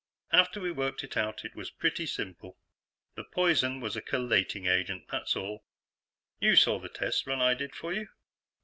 "After 0.31 0.59
we 0.59 0.71
worked 0.71 1.03
it 1.03 1.15
out, 1.15 1.45
it 1.45 1.55
was 1.55 1.69
pretty 1.69 2.07
simple. 2.07 2.57
The 3.13 3.23
'poison' 3.23 3.81
was 3.81 3.95
a 3.95 4.01
chelating 4.01 4.67
agent, 4.67 5.07
that's 5.11 5.35
all. 5.35 5.63
You 6.39 6.55
saw 6.55 6.79
the 6.79 6.89
test 6.89 7.27
run 7.27 7.39
I 7.39 7.53
did 7.53 7.75
for 7.75 7.93
you." 7.93 8.07